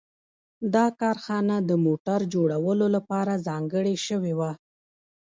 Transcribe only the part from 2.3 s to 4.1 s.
جوړولو لپاره ځانګړې